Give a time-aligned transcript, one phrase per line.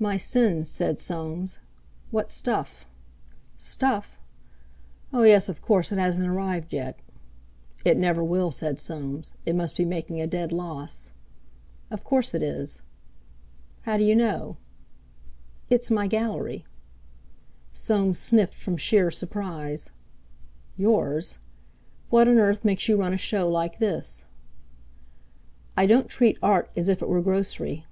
[0.00, 1.58] "My sins," said Soames.
[2.10, 2.84] "What stuff!"
[3.56, 4.18] "Stuff?
[5.12, 6.98] Oh, yes—of course; it hasn't arrived yet.
[7.84, 11.12] "It never will," said Soames; "it must be making a dead loss."
[11.92, 12.82] "Of course it is."
[13.82, 14.56] "How d'you know?"
[15.70, 16.64] "It's my Gallery."
[17.72, 19.90] Soames sniffed from sheer surprise.
[20.76, 21.38] "Yours?
[22.10, 24.24] What on earth makes you run a show like this?"
[25.76, 27.86] "I don't treat Art as if it were grocery."